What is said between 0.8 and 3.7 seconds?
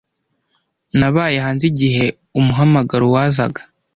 Nabaye hanze igihe umuhamagaro wazaga.